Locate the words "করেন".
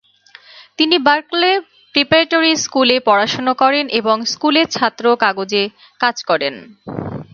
3.61-3.85, 6.29-6.53